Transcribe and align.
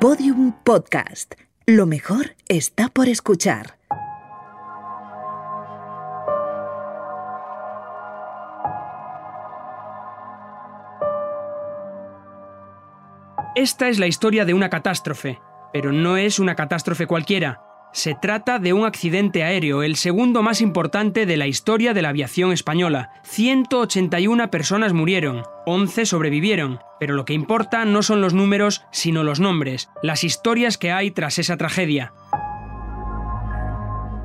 Podium 0.00 0.52
Podcast. 0.62 1.34
Lo 1.66 1.84
mejor 1.84 2.36
está 2.46 2.88
por 2.88 3.08
escuchar. 3.08 3.78
Esta 13.56 13.88
es 13.88 13.98
la 13.98 14.06
historia 14.06 14.44
de 14.44 14.54
una 14.54 14.70
catástrofe, 14.70 15.40
pero 15.72 15.90
no 15.90 16.16
es 16.16 16.38
una 16.38 16.54
catástrofe 16.54 17.08
cualquiera. 17.08 17.67
Se 17.92 18.14
trata 18.14 18.58
de 18.58 18.72
un 18.72 18.84
accidente 18.84 19.42
aéreo, 19.42 19.82
el 19.82 19.96
segundo 19.96 20.42
más 20.42 20.60
importante 20.60 21.26
de 21.26 21.36
la 21.36 21.46
historia 21.46 21.94
de 21.94 22.02
la 22.02 22.10
aviación 22.10 22.52
española. 22.52 23.10
181 23.24 24.50
personas 24.50 24.92
murieron, 24.92 25.42
11 25.66 26.04
sobrevivieron, 26.06 26.80
pero 27.00 27.14
lo 27.14 27.24
que 27.24 27.32
importa 27.32 27.84
no 27.86 28.02
son 28.02 28.20
los 28.20 28.34
números, 28.34 28.84
sino 28.92 29.24
los 29.24 29.40
nombres, 29.40 29.88
las 30.02 30.22
historias 30.22 30.76
que 30.76 30.92
hay 30.92 31.10
tras 31.10 31.38
esa 31.38 31.56
tragedia. 31.56 32.12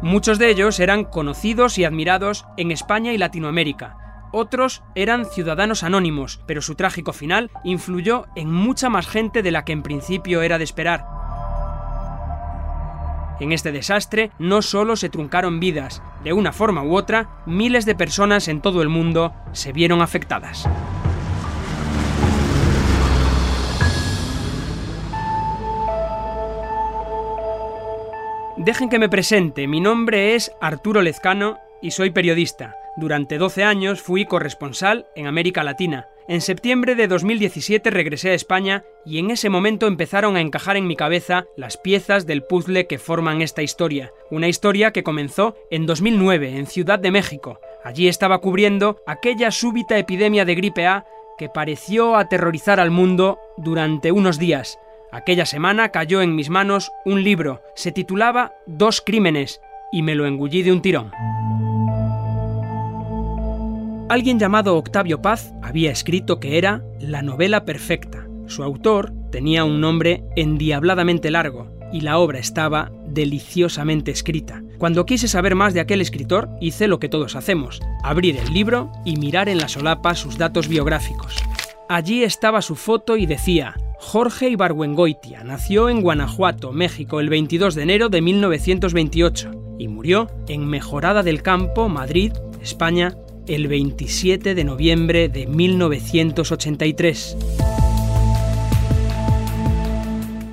Muchos 0.02 0.38
de 0.38 0.50
ellos 0.50 0.81
eran 0.81 1.05
conocidos 1.05 1.77
y 1.77 1.86
admirados 1.86 2.45
en 2.58 2.72
España 2.72 3.14
y 3.14 3.17
Latinoamérica. 3.17 3.98
Otros 4.34 4.84
eran 4.95 5.25
ciudadanos 5.25 5.84
anónimos, 5.84 6.41
pero 6.45 6.61
su 6.61 6.75
trágico 6.75 7.14
final 7.14 7.50
influyó 7.64 8.25
en 8.36 8.52
mucha 8.52 8.89
más 8.89 9.08
gente 9.08 9.41
de 9.41 9.52
la 9.52 9.64
que 9.64 9.72
en 9.72 9.84
principio 9.84 10.41
era 10.41 10.58
de 10.58 10.66
esperar. 10.66 11.23
En 13.40 13.52
este 13.52 13.72
desastre 13.72 14.32
no 14.40 14.62
solo 14.62 14.96
se 14.96 15.10
truncaron 15.10 15.60
vidas, 15.60 16.02
de 16.23 16.34
una 16.34 16.54
forma 16.54 16.84
u 16.84 16.96
otra, 16.96 17.30
miles 17.46 17.86
de 17.86 17.96
personas 17.96 18.48
en 18.48 18.62
todo 18.62 18.82
el 18.82 18.90
mundo 18.90 19.34
se 19.52 19.73
vieron 19.73 20.02
afectadas. 20.02 20.68
Dejen 28.56 28.88
que 28.88 29.00
me 29.00 29.09
presente, 29.09 29.68
mi 29.68 29.81
nombre 29.81 30.36
es 30.36 30.52
Arturo 30.62 31.02
Lezcano 31.02 31.58
y 31.81 31.92
soy 31.92 32.12
periodista. 32.12 32.75
Durante 32.95 33.39
12 33.39 33.63
años 33.63 34.02
fui 34.02 34.25
corresponsal 34.25 35.08
en 35.16 35.25
América 35.25 35.63
Latina. 35.63 36.08
En 36.27 36.41
septiembre 36.41 36.95
de 36.95 37.08
2017 37.08 37.89
regresé 37.89 38.30
a 38.30 38.33
España 38.35 38.83
y 39.03 39.17
en 39.17 39.31
ese 39.31 39.50
momento 39.50 39.88
empezaron 39.88 40.38
a 40.38 40.41
encajar 40.41 40.77
en 40.77 40.88
mi 40.88 40.95
cabeza 40.95 41.45
las 41.58 41.75
piezas 41.75 42.25
del 42.27 42.44
puzzle 42.44 42.88
que 42.88 43.00
forman 43.00 43.41
esta 43.41 43.63
historia. 43.63 44.11
Una 44.30 44.47
historia 44.47 44.91
que 44.91 45.03
comenzó 45.03 45.55
en 45.72 45.85
2009 45.85 46.58
en 46.58 46.67
Ciudad 46.67 47.00
de 47.00 47.11
México. 47.11 47.59
Allí 47.83 48.08
estaba 48.08 48.38
cubriendo 48.39 49.02
aquella 49.07 49.52
súbita 49.52 49.97
epidemia 49.97 50.45
de 50.45 50.55
gripe 50.55 50.85
A 50.85 51.05
que 51.38 51.50
pareció 51.50 52.16
aterrorizar 52.16 52.80
al 52.80 52.91
mundo 52.91 53.39
durante 53.57 54.11
unos 54.11 54.38
días. 54.38 54.80
Aquella 55.11 55.45
semana 55.45 55.89
cayó 55.89 56.22
en 56.22 56.35
mis 56.35 56.50
manos 56.50 56.91
un 57.05 57.23
libro. 57.23 57.61
Se 57.75 57.91
titulaba 57.91 58.53
Dos 58.66 59.02
crímenes 59.02 59.61
y 59.91 60.03
me 60.03 60.16
lo 60.16 60.25
engullí 60.25 60.61
de 60.61 60.72
un 60.72 60.81
tirón. 60.81 61.11
Alguien 64.14 64.38
llamado 64.38 64.78
Octavio 64.78 65.23
Paz 65.23 65.56
había 65.64 65.89
escrito 65.89 66.39
que 66.39 66.59
era 66.59 66.83
la 67.00 67.23
novela 67.23 67.66
perfecta. 67.66 68.28
Su 68.45 68.61
autor 68.61 69.11
tenía 69.31 69.66
un 69.66 69.81
nombre 69.81 70.23
endiabladamente 70.36 71.31
largo 71.31 71.67
y 71.92 72.02
la 72.02 72.19
obra 72.19 72.38
estaba 72.38 72.91
deliciosamente 73.08 74.11
escrita. 74.11 74.61
Cuando 74.78 75.08
quise 75.08 75.28
saber 75.28 75.56
más 75.56 75.73
de 75.73 75.80
aquel 75.80 76.00
escritor, 76.00 76.52
hice 76.61 76.88
lo 76.88 77.00
que 77.00 77.09
todos 77.09 77.36
hacemos, 77.36 77.81
abrir 78.03 78.38
el 78.38 78.53
libro 78.53 78.91
y 79.03 79.16
mirar 79.16 79.50
en 79.50 79.58
la 79.58 79.67
solapa 79.67 80.14
sus 80.14 80.38
datos 80.38 80.67
biográficos. 80.67 81.38
Allí 81.89 82.23
estaba 82.23 82.61
su 82.61 82.75
foto 82.75 83.17
y 83.17 83.25
decía, 83.25 83.73
Jorge 83.97 84.47
Ibargüengoitia 84.47 85.44
nació 85.44 85.89
en 85.89 86.03
Guanajuato, 86.03 86.72
México, 86.72 87.19
el 87.19 87.30
22 87.30 87.73
de 87.73 87.81
enero 87.81 88.09
de 88.09 88.22
1928 88.22 89.75
y 89.80 89.88
murió 89.88 90.30
en 90.47 90.67
Mejorada 90.67 91.23
del 91.23 91.41
Campo, 91.41 91.90
Madrid, 91.90 92.31
España, 92.62 93.18
el 93.48 93.68
27 93.68 94.56
de 94.56 94.64
noviembre 94.64 95.30
de 95.30 95.48
1983. 95.48 97.38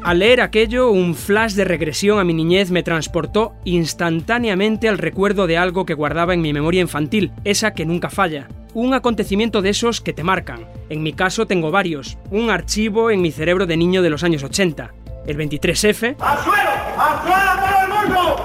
Al 0.02 0.18
leer 0.18 0.40
aquello, 0.40 0.90
un 0.90 1.14
flash 1.14 1.52
de 1.52 1.64
regresión 1.64 2.18
a 2.18 2.24
mi 2.24 2.32
niñez 2.32 2.70
me 2.70 2.82
transportó 2.82 3.52
instantáneamente 3.64 4.88
al 4.88 4.98
recuerdo 4.98 5.46
de 5.46 5.58
algo 5.58 5.84
que 5.84 5.94
guardaba 5.94 6.34
en 6.34 6.40
mi 6.40 6.52
memoria 6.52 6.80
infantil, 6.80 7.32
esa 7.44 7.72
que 7.72 7.86
nunca 7.86 8.10
falla. 8.10 8.48
Un 8.72 8.94
acontecimiento 8.94 9.62
de 9.62 9.70
esos 9.70 10.00
que 10.00 10.12
te 10.12 10.24
marcan. 10.24 10.66
En 10.88 11.02
mi 11.02 11.12
caso 11.12 11.46
tengo 11.46 11.70
varios. 11.70 12.18
Un 12.30 12.50
archivo 12.50 13.10
en 13.10 13.20
mi 13.20 13.30
cerebro 13.30 13.66
de 13.66 13.76
niño 13.76 14.00
de 14.02 14.10
los 14.10 14.24
años 14.24 14.42
80. 14.42 14.94
El 15.26 15.36
23F. 15.36 16.16
¡Al 16.18 16.44
suelo! 16.44 16.70
¡Al 16.96 17.22
suelo 17.22 17.50
todo 17.60 17.82
el 17.82 18.08
mundo! 18.08 18.44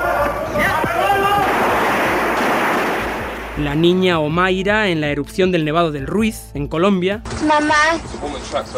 La 3.58 3.74
niña 3.76 4.20
Omaira 4.20 4.90
en 4.90 5.02
la 5.02 5.08
erupción 5.08 5.52
del 5.52 5.66
Nevado 5.66 5.92
del 5.92 6.08
Ruiz, 6.08 6.52
en 6.54 6.68
Colombia. 6.68 7.22
Mamá, 7.48 8.00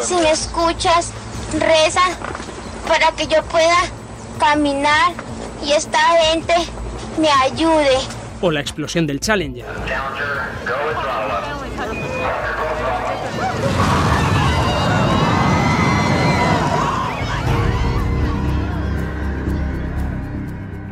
si 0.02 0.14
me 0.14 0.30
escuchas, 0.30 1.12
reza 1.52 2.02
para 2.86 3.10
que 3.12 3.26
yo 3.26 3.42
pueda 3.44 3.76
caminar 4.38 5.12
y 5.64 5.72
esta 5.72 5.98
gente 6.30 6.54
me 7.18 7.28
ayude. 7.28 7.98
O 8.40 8.50
la 8.50 8.60
explosión 8.60 9.06
del 9.06 9.18
Challenger. 9.18 9.64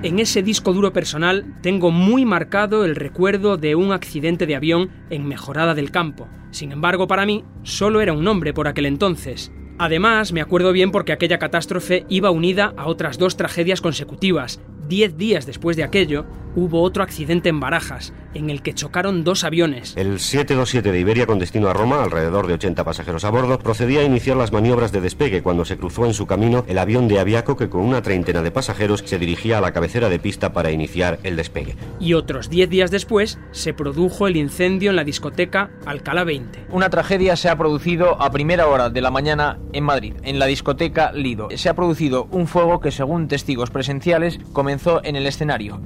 En 0.07 0.21
ese 0.21 0.41
disco 0.41 0.73
duro 0.73 0.93
personal 0.93 1.57
tengo 1.63 1.91
muy 1.91 2.25
marcado 2.25 2.85
el 2.85 2.95
recuerdo 2.95 3.57
de 3.57 3.75
un 3.75 3.91
accidente 3.91 4.47
de 4.47 4.55
avión 4.55 4.89
en 5.11 5.27
Mejorada 5.27 5.75
del 5.75 5.91
Campo. 5.91 6.29
Sin 6.53 6.71
embargo, 6.71 7.09
para 7.09 7.27
mí, 7.27 7.43
solo 7.65 8.01
era 8.01 8.13
un 8.13 8.23
nombre 8.23 8.55
por 8.55 8.69
aquel 8.69 8.87
entonces. 8.87 9.51
Además, 9.79 10.33
me 10.33 10.41
acuerdo 10.41 10.71
bien 10.71 10.93
porque 10.93 11.11
aquella 11.11 11.41
catástrofe 11.41 12.07
iba 12.09 12.31
unida 12.31 12.73
a 12.77 12.87
otras 12.87 13.19
dos 13.19 13.37
tragedias 13.37 13.81
consecutivas. 13.81 14.61
Diez 14.87 15.17
días 15.17 15.45
después 15.45 15.77
de 15.77 15.83
aquello, 15.83 16.25
hubo 16.57 16.83
otro 16.83 17.05
accidente 17.05 17.49
en 17.49 17.61
Barajas, 17.61 18.13
en 18.35 18.51
el 18.51 18.63
que 18.63 18.75
chocaron 18.75 19.23
dos 19.23 19.45
aviones. 19.45 19.97
El 19.97 20.19
727 20.19 20.91
de 20.91 21.01
Iberia 21.01 21.27
con 21.27 21.39
destino 21.39 21.69
a 21.69 21.73
Roma, 21.73 22.03
alrededor 22.03 22.47
de 22.49 22.55
80 22.55 22.83
pasajeros 22.83 23.25
a 23.25 23.31
bordo, 23.31 23.59
procedía 23.59 24.01
a 24.01 24.05
iniciar 24.05 24.37
las 24.37 24.53
maniobras 24.53 24.91
de 24.91 25.01
despegue 25.01 25.43
cuando 25.43 25.65
se 25.65 25.77
cruzó 25.77 26.07
en 26.07 26.15
su 26.15 26.27
camino 26.27 26.65
el 26.67 26.79
avión 26.79 27.07
de 27.07 27.21
Aviaco 27.21 27.57
que 27.57 27.69
con 27.69 27.83
una 27.83 28.03
treintena 28.03 28.43
de 28.43 28.51
pasajeros 28.51 29.03
se 29.07 29.19
dirigía 29.19 29.59
a 29.59 29.61
la 29.61 29.73
cabecera 29.73 30.09
de 30.09 30.19
pista 30.19 30.53
para 30.53 30.71
iniciar 30.71 31.19
el 31.23 31.37
despegue. 31.37 31.77
Y 32.01 32.15
otros 32.15 32.51
10 32.51 32.71
días 32.71 32.91
después 32.91 33.39
se 33.53 33.75
produjo 33.75 34.27
el 34.27 34.37
incendio 34.37 34.91
en 34.91 34.97
la 34.97 35.05
discoteca 35.05 35.71
Alcalá 35.85 36.25
20. 36.25 36.67
Una 36.71 36.91
tragedia 36.91 37.37
se 37.37 37.51
ha 37.51 37.59
producido 37.59 38.21
a 38.21 38.31
primera 38.31 38.67
hora 38.67 38.91
de 38.91 39.01
la 39.03 39.11
mañana 39.11 39.59
en 39.73 39.85
Madrid, 39.85 40.15
en 40.23 40.39
la 40.39 40.47
discoteca 40.47 41.13
Lido. 41.13 41.49
Se 41.55 41.69
ha 41.69 41.75
producido 41.75 42.29
un 42.31 42.47
fuego 42.47 42.81
que 42.81 42.91
según 42.91 43.29
testigos 43.29 43.71
presenciales 43.71 44.39
comenzó 44.53 45.05
en 45.05 45.17
el 45.17 45.27
escenario. 45.27 45.81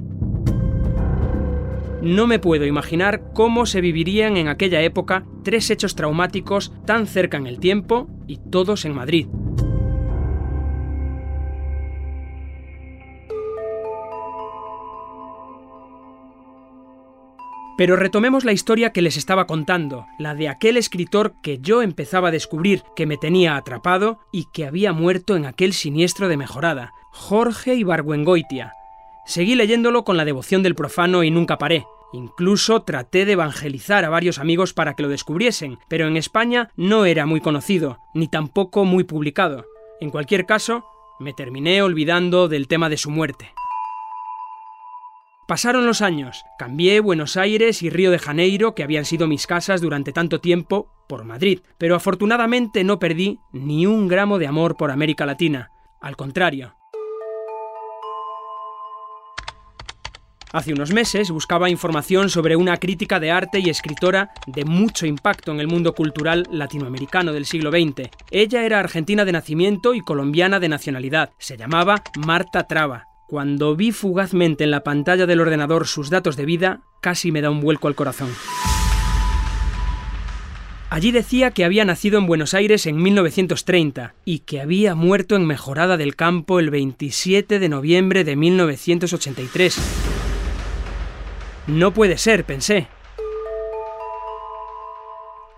No 2.01 2.25
me 2.25 2.39
puedo 2.39 2.65
imaginar 2.65 3.31
cómo 3.33 3.67
se 3.67 3.79
vivirían 3.79 4.35
en 4.35 4.47
aquella 4.47 4.81
época 4.81 5.23
tres 5.43 5.69
hechos 5.69 5.95
traumáticos 5.95 6.73
tan 6.83 7.05
cerca 7.05 7.37
en 7.37 7.45
el 7.45 7.59
tiempo 7.59 8.09
y 8.25 8.37
todos 8.37 8.85
en 8.85 8.95
Madrid. 8.95 9.27
Pero 17.77 17.95
retomemos 17.95 18.45
la 18.45 18.51
historia 18.51 18.91
que 18.91 19.03
les 19.03 19.15
estaba 19.15 19.45
contando, 19.45 20.07
la 20.17 20.33
de 20.33 20.49
aquel 20.49 20.77
escritor 20.77 21.35
que 21.43 21.59
yo 21.59 21.83
empezaba 21.83 22.29
a 22.29 22.31
descubrir, 22.31 22.81
que 22.95 23.05
me 23.05 23.17
tenía 23.17 23.55
atrapado 23.55 24.19
y 24.31 24.45
que 24.51 24.65
había 24.65 24.91
muerto 24.91 25.35
en 25.35 25.45
aquel 25.45 25.73
siniestro 25.73 26.27
de 26.29 26.37
mejorada, 26.37 26.93
Jorge 27.11 27.75
Ibargüengoitia, 27.75 28.73
Seguí 29.25 29.55
leyéndolo 29.55 30.03
con 30.03 30.17
la 30.17 30.25
devoción 30.25 30.63
del 30.63 30.75
profano 30.75 31.23
y 31.23 31.31
nunca 31.31 31.57
paré. 31.57 31.85
Incluso 32.13 32.81
traté 32.81 33.25
de 33.25 33.33
evangelizar 33.33 34.03
a 34.03 34.09
varios 34.09 34.39
amigos 34.39 34.73
para 34.73 34.95
que 34.95 35.03
lo 35.03 35.09
descubriesen, 35.09 35.77
pero 35.87 36.07
en 36.07 36.17
España 36.17 36.69
no 36.75 37.05
era 37.05 37.25
muy 37.25 37.39
conocido, 37.39 37.99
ni 38.13 38.27
tampoco 38.27 38.83
muy 38.83 39.03
publicado. 39.03 39.65
En 40.01 40.09
cualquier 40.09 40.45
caso, 40.45 40.85
me 41.19 41.33
terminé 41.33 41.81
olvidando 41.81 42.47
del 42.47 42.67
tema 42.67 42.89
de 42.89 42.97
su 42.97 43.11
muerte. 43.11 43.53
Pasaron 45.47 45.85
los 45.85 46.01
años, 46.01 46.43
cambié 46.57 46.99
Buenos 47.01 47.35
Aires 47.37 47.83
y 47.83 47.89
Río 47.89 48.11
de 48.11 48.19
Janeiro, 48.19 48.73
que 48.73 48.83
habían 48.83 49.05
sido 49.05 49.27
mis 49.27 49.47
casas 49.47 49.81
durante 49.81 50.13
tanto 50.13 50.39
tiempo, 50.39 50.91
por 51.07 51.25
Madrid, 51.25 51.59
pero 51.77 51.95
afortunadamente 51.95 52.85
no 52.85 52.97
perdí 52.97 53.39
ni 53.51 53.85
un 53.85 54.07
gramo 54.07 54.39
de 54.39 54.47
amor 54.47 54.77
por 54.77 54.91
América 54.91 55.25
Latina. 55.25 55.71
Al 55.99 56.15
contrario, 56.15 56.75
Hace 60.53 60.73
unos 60.73 60.91
meses 60.91 61.31
buscaba 61.31 61.69
información 61.69 62.29
sobre 62.29 62.57
una 62.57 62.75
crítica 62.75 63.21
de 63.21 63.31
arte 63.31 63.59
y 63.59 63.69
escritora 63.69 64.31
de 64.47 64.65
mucho 64.65 65.05
impacto 65.05 65.53
en 65.53 65.61
el 65.61 65.67
mundo 65.67 65.95
cultural 65.95 66.45
latinoamericano 66.51 67.31
del 67.31 67.45
siglo 67.45 67.71
XX. 67.71 68.09
Ella 68.31 68.65
era 68.65 68.79
argentina 68.79 69.23
de 69.23 69.31
nacimiento 69.31 69.93
y 69.93 70.01
colombiana 70.01 70.59
de 70.59 70.67
nacionalidad. 70.67 71.29
Se 71.37 71.55
llamaba 71.55 72.03
Marta 72.17 72.67
Traba. 72.67 73.05
Cuando 73.29 73.77
vi 73.77 73.93
fugazmente 73.93 74.65
en 74.65 74.71
la 74.71 74.83
pantalla 74.83 75.25
del 75.25 75.39
ordenador 75.39 75.87
sus 75.87 76.09
datos 76.09 76.35
de 76.35 76.45
vida, 76.45 76.81
casi 77.01 77.31
me 77.31 77.39
da 77.39 77.49
un 77.49 77.61
vuelco 77.61 77.87
al 77.87 77.95
corazón. 77.95 78.29
Allí 80.89 81.13
decía 81.13 81.51
que 81.51 81.63
había 81.63 81.85
nacido 81.85 82.19
en 82.19 82.27
Buenos 82.27 82.53
Aires 82.53 82.85
en 82.85 83.01
1930 83.01 84.15
y 84.25 84.39
que 84.39 84.59
había 84.59 84.95
muerto 84.95 85.37
en 85.37 85.45
Mejorada 85.45 85.95
del 85.95 86.17
Campo 86.17 86.59
el 86.59 86.69
27 86.69 87.59
de 87.59 87.69
noviembre 87.69 88.25
de 88.25 88.35
1983. 88.35 90.20
No 91.67 91.93
puede 91.93 92.17
ser, 92.17 92.43
pensé. 92.45 92.87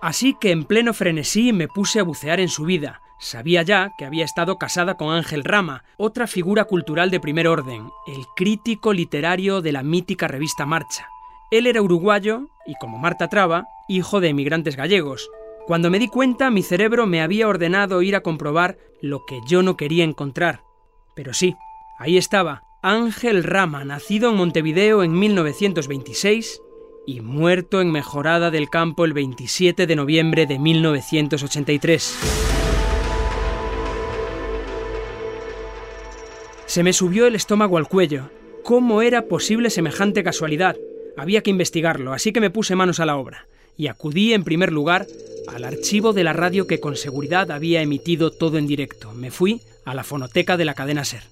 Así 0.01 0.35
que 0.39 0.51
en 0.51 0.65
pleno 0.65 0.93
frenesí 0.93 1.53
me 1.53 1.69
puse 1.69 1.99
a 1.99 2.03
bucear 2.03 2.41
en 2.41 2.49
su 2.49 2.65
vida. 2.65 3.01
Sabía 3.19 3.61
ya 3.61 3.93
que 3.97 4.03
había 4.03 4.25
estado 4.25 4.57
casada 4.57 4.97
con 4.97 5.13
Ángel 5.13 5.45
Rama, 5.45 5.85
otra 5.95 6.27
figura 6.27 6.65
cultural 6.65 7.09
de 7.09 7.21
primer 7.21 7.47
orden, 7.47 7.89
el 8.05 8.25
crítico 8.35 8.91
literario 8.91 9.61
de 9.61 9.71
la 9.71 9.81
mítica 9.81 10.27
revista 10.27 10.65
Marcha. 10.65 11.07
Él 11.51 11.67
era 11.67 11.81
uruguayo 11.81 12.49
y, 12.65 12.75
como 12.75 12.97
Marta 12.97 13.29
Traba, 13.29 13.67
hijo 13.87 14.19
de 14.19 14.27
emigrantes 14.27 14.75
gallegos. 14.75 15.29
Cuando 15.67 15.89
me 15.89 15.99
di 15.99 16.09
cuenta, 16.09 16.51
mi 16.51 16.63
cerebro 16.63 17.07
me 17.07 17.21
había 17.21 17.47
ordenado 17.47 18.01
ir 18.01 18.17
a 18.17 18.21
comprobar 18.21 18.77
lo 19.01 19.25
que 19.25 19.39
yo 19.47 19.63
no 19.63 19.77
quería 19.77 20.03
encontrar. 20.03 20.63
Pero 21.15 21.33
sí, 21.33 21.55
ahí 21.97 22.17
estaba, 22.17 22.63
Ángel 22.85 23.45
Rama, 23.45 23.85
nacido 23.85 24.29
en 24.29 24.35
Montevideo 24.35 25.03
en 25.03 25.17
1926 25.17 26.61
y 27.07 27.21
muerto 27.21 27.79
en 27.79 27.93
Mejorada 27.93 28.51
del 28.51 28.69
Campo 28.69 29.05
el 29.05 29.13
27 29.13 29.87
de 29.87 29.95
noviembre 29.95 30.45
de 30.45 30.59
1983. 30.59 32.17
Se 36.65 36.83
me 36.83 36.91
subió 36.91 37.25
el 37.25 37.35
estómago 37.35 37.77
al 37.77 37.87
cuello. 37.87 38.29
¿Cómo 38.65 39.01
era 39.01 39.27
posible 39.27 39.69
semejante 39.69 40.21
casualidad? 40.21 40.75
Había 41.15 41.41
que 41.41 41.51
investigarlo, 41.51 42.11
así 42.11 42.33
que 42.33 42.41
me 42.41 42.49
puse 42.49 42.75
manos 42.75 42.99
a 42.99 43.05
la 43.05 43.15
obra 43.15 43.47
y 43.77 43.87
acudí 43.87 44.33
en 44.33 44.43
primer 44.43 44.73
lugar 44.73 45.07
al 45.47 45.63
archivo 45.63 46.11
de 46.11 46.25
la 46.25 46.33
radio 46.33 46.67
que 46.67 46.81
con 46.81 46.97
seguridad 46.97 47.49
había 47.49 47.81
emitido 47.81 48.29
todo 48.29 48.57
en 48.57 48.67
directo. 48.67 49.13
Me 49.13 49.31
fui 49.31 49.61
a 49.85 49.95
la 49.95 50.03
fonoteca 50.03 50.57
de 50.57 50.65
la 50.65 50.73
cadena 50.73 51.05
Ser. 51.05 51.23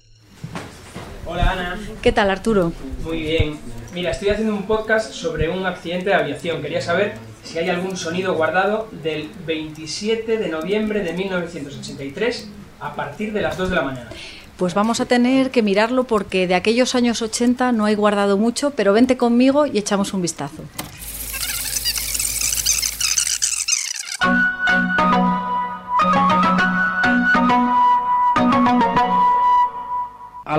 Hola 1.24 1.52
Ana. 1.52 1.78
¿Qué 2.02 2.10
tal 2.10 2.30
Arturo? 2.30 2.72
Muy 3.04 3.20
bien. 3.22 3.58
Mira, 3.94 4.10
estoy 4.10 4.30
haciendo 4.30 4.54
un 4.54 4.64
podcast 4.64 5.12
sobre 5.12 5.48
un 5.48 5.64
accidente 5.66 6.06
de 6.06 6.14
aviación. 6.14 6.60
Quería 6.60 6.80
saber 6.80 7.14
si 7.44 7.58
hay 7.58 7.68
algún 7.68 7.96
sonido 7.96 8.34
guardado 8.34 8.88
del 9.04 9.30
27 9.46 10.38
de 10.38 10.48
noviembre 10.48 11.02
de 11.04 11.12
1983 11.12 12.48
a 12.80 12.94
partir 12.94 13.32
de 13.32 13.40
las 13.40 13.56
2 13.56 13.70
de 13.70 13.76
la 13.76 13.82
mañana. 13.82 14.10
Pues 14.56 14.74
vamos 14.74 15.00
a 15.00 15.06
tener 15.06 15.50
que 15.50 15.62
mirarlo 15.62 16.04
porque 16.04 16.46
de 16.48 16.54
aquellos 16.56 16.94
años 16.94 17.22
80 17.22 17.70
no 17.72 17.84
hay 17.84 17.94
guardado 17.94 18.36
mucho, 18.36 18.70
pero 18.70 18.92
vente 18.92 19.16
conmigo 19.16 19.66
y 19.66 19.78
echamos 19.78 20.14
un 20.14 20.22
vistazo. 20.22 20.64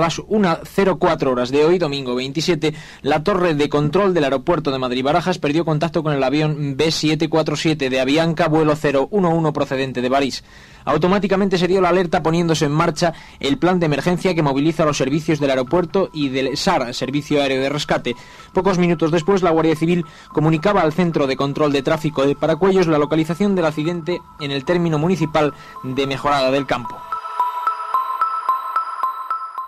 Las 0.04 0.20
1.04 0.20 1.28
horas 1.28 1.50
de 1.50 1.64
hoy, 1.64 1.78
domingo 1.78 2.14
27, 2.14 2.74
la 3.00 3.24
torre 3.24 3.54
de 3.54 3.70
control 3.70 4.12
del 4.12 4.24
aeropuerto 4.24 4.70
de 4.70 4.78
Madrid-Barajas 4.78 5.38
perdió 5.38 5.64
contacto 5.64 6.02
con 6.02 6.12
el 6.12 6.22
avión 6.22 6.76
B747 6.76 7.88
de 7.88 8.00
Avianca, 8.00 8.48
vuelo 8.48 8.74
011 8.74 9.52
procedente 9.52 10.02
de 10.02 10.10
París. 10.10 10.44
Automáticamente 10.84 11.56
se 11.56 11.68
dio 11.68 11.80
la 11.80 11.88
alerta 11.88 12.22
poniéndose 12.22 12.66
en 12.66 12.72
marcha 12.72 13.14
el 13.40 13.56
plan 13.56 13.80
de 13.80 13.86
emergencia 13.86 14.34
que 14.34 14.42
moviliza 14.42 14.84
los 14.84 14.98
servicios 14.98 15.40
del 15.40 15.48
aeropuerto 15.48 16.10
y 16.12 16.28
del 16.28 16.58
SAR, 16.58 16.92
Servicio 16.92 17.40
Aéreo 17.40 17.62
de 17.62 17.70
Rescate. 17.70 18.14
Pocos 18.52 18.76
minutos 18.76 19.10
después, 19.10 19.42
la 19.42 19.52
Guardia 19.52 19.74
Civil 19.74 20.04
comunicaba 20.34 20.82
al 20.82 20.92
Centro 20.92 21.26
de 21.26 21.36
Control 21.36 21.72
de 21.72 21.82
Tráfico 21.82 22.26
de 22.26 22.36
Paracuellos 22.36 22.88
la 22.88 22.98
localización 22.98 23.54
del 23.54 23.64
accidente 23.64 24.20
en 24.38 24.50
el 24.50 24.66
término 24.66 24.98
municipal 24.98 25.54
de 25.82 26.06
Mejorada 26.06 26.50
del 26.50 26.66
Campo. 26.66 26.94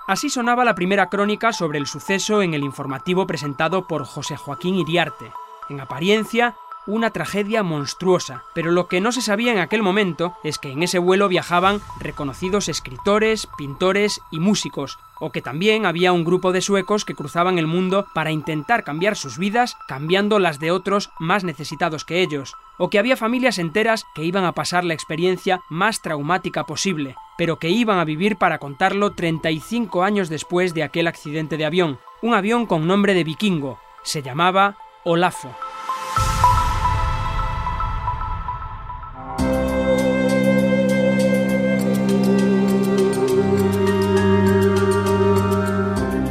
Así 0.07 0.31
sonaba 0.31 0.65
la 0.65 0.77
primera 0.77 1.09
crónica 1.09 1.53
sobre 1.53 1.79
el 1.79 1.87
suceso 1.87 2.41
en 2.41 2.55
el 2.55 2.63
informativo 2.63 3.27
presentado 3.27 3.89
por 3.89 4.05
José 4.05 4.37
Joaquín 4.37 4.77
Iriarte. 4.77 5.33
En 5.69 5.81
apariencia, 5.81 6.55
una 6.87 7.11
tragedia 7.11 7.63
monstruosa, 7.63 8.45
pero 8.55 8.71
lo 8.71 8.89
que 8.89 9.01
no 9.01 9.13
se 9.13 9.23
sabía 9.23 9.53
en 9.53 9.59
aquel 9.59 9.83
momento 9.83 10.37
es 10.45 10.59
que 10.59 10.71
en 10.71 10.83
ese 10.83 10.99
vuelo 10.99 11.29
viajaban 11.29 11.81
reconocidos 12.01 12.69
escritores, 12.69 13.49
pintores 13.59 14.21
y 14.31 14.41
músicos, 14.41 14.99
o 15.19 15.33
que 15.33 15.43
también 15.43 15.87
había 15.87 16.13
un 16.13 16.25
grupo 16.25 16.53
de 16.53 16.61
suecos 16.61 17.05
que 17.05 17.15
cruzaban 17.15 17.59
el 17.59 17.67
mundo 17.67 18.07
para 18.15 18.31
intentar 18.31 18.85
cambiar 18.85 19.17
sus 19.17 19.39
vidas 19.39 19.77
cambiando 19.89 20.39
las 20.39 20.59
de 20.59 20.71
otros 20.71 21.11
más 21.19 21.45
necesitados 21.45 22.05
que 22.05 22.21
ellos, 22.21 22.55
o 22.79 22.91
que 22.91 22.99
había 22.99 23.17
familias 23.17 23.59
enteras 23.59 24.05
que 24.15 24.25
iban 24.25 24.45
a 24.45 24.53
pasar 24.53 24.85
la 24.85 24.95
experiencia 24.95 25.63
más 25.69 26.03
traumática 26.03 26.65
posible, 26.65 27.17
pero 27.39 27.59
que 27.59 27.71
iban 27.71 27.99
a 27.99 28.05
vivir 28.05 28.37
para 28.37 28.59
contarlo 28.59 29.13
35 29.13 30.03
años 30.03 30.29
después 30.29 30.75
de 30.75 30.83
aquel 30.83 31.07
accidente 31.07 31.57
de 31.57 31.65
avión, 31.65 31.99
un 32.23 32.35
avión 32.35 32.67
con 32.67 32.87
nombre 32.87 33.15
de 33.15 33.25
vikingo, 33.25 33.79
se 34.03 34.23
llamaba 34.23 34.77
Olafo. 35.05 35.55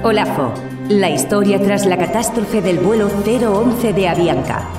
Olafo, 0.08 0.54
la 0.88 1.10
historia 1.10 1.60
tras 1.60 1.88
la 1.88 1.98
catástrofe 1.98 2.62
del 2.62 2.78
vuelo 2.78 3.08
011 3.08 3.92
de 3.92 4.08
Avianca. 4.08 4.70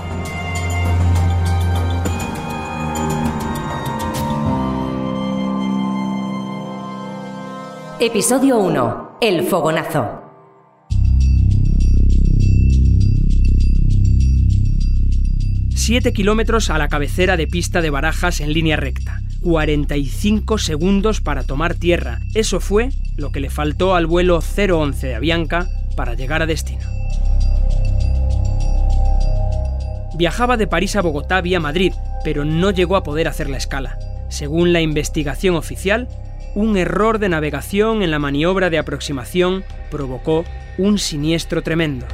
Episodio 7.99 8.59
1. 8.59 9.19
El 9.21 9.43
fogonazo. 9.43 10.23
Siete 15.75 16.13
kilómetros 16.13 16.71
a 16.71 16.79
la 16.79 16.87
cabecera 16.87 17.37
de 17.37 17.49
pista 17.49 17.83
de 17.83 17.91
Barajas 17.91 18.41
en 18.41 18.53
línea 18.53 18.77
recta. 18.77 19.26
45 19.43 20.59
segundos 20.59 21.21
para 21.21 21.43
tomar 21.43 21.75
tierra. 21.75 22.21
Eso 22.35 22.61
fue 22.61 22.91
lo 23.17 23.31
que 23.31 23.41
le 23.41 23.51
faltó 23.51 23.95
al 23.95 24.07
vuelo 24.07 24.41
011 24.41 25.07
de 25.07 25.15
Avianca 25.15 25.69
para 25.97 26.15
llegar 26.15 26.43
a 26.43 26.47
destino. 26.47 26.85
Viajaba 30.17 30.57
de 30.57 30.67
París 30.67 30.97
a 30.97 31.03
Bogotá 31.03 31.41
vía 31.41 31.61
Madrid, 31.61 31.93
pero 32.25 32.45
no 32.45 32.71
llegó 32.71 32.97
a 32.97 33.03
poder 33.03 33.29
hacer 33.29 33.51
la 33.51 33.59
escala. 33.59 33.99
Según 34.29 34.73
la 34.73 34.81
investigación 34.81 35.57
oficial, 35.57 36.09
un 36.55 36.77
error 36.77 37.19
de 37.19 37.29
navegación 37.29 38.03
en 38.03 38.11
la 38.11 38.19
maniobra 38.19 38.71
de 38.71 38.79
aproximación 38.79 39.63
provocó 39.91 40.45
un 40.79 40.99
siniestro 40.99 41.63
tremendo. 41.63 42.07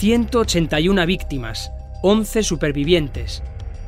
181 0.00 1.06
víctimas, 1.06 1.72
11 2.02 2.42
supervivientes. 2.42 3.42